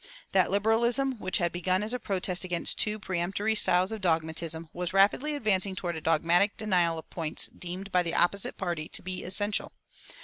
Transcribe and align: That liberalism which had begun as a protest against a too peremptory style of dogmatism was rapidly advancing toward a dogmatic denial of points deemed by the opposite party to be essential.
That 0.31 0.49
liberalism 0.49 1.19
which 1.19 1.37
had 1.37 1.51
begun 1.51 1.83
as 1.83 1.93
a 1.93 1.99
protest 1.99 2.43
against 2.43 2.73
a 2.79 2.83
too 2.83 2.97
peremptory 2.97 3.53
style 3.53 3.83
of 3.83 4.01
dogmatism 4.01 4.67
was 4.73 4.93
rapidly 4.93 5.35
advancing 5.35 5.75
toward 5.75 5.95
a 5.95 6.01
dogmatic 6.01 6.57
denial 6.57 6.97
of 6.97 7.07
points 7.11 7.45
deemed 7.49 7.91
by 7.91 8.01
the 8.01 8.15
opposite 8.15 8.57
party 8.57 8.89
to 8.89 9.01
be 9.03 9.23
essential. 9.23 9.73